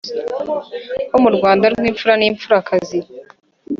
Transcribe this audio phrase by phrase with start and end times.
[1.11, 2.99] Ho mu Rwanda rw'imfura n’imfurakazi